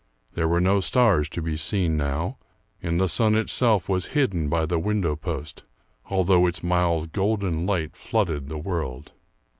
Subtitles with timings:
[0.33, 2.39] There were no stars to be seen now,
[2.81, 5.63] and the sun itself was hidden by the window post,
[6.09, 9.11] although its mild golden light flooded the world.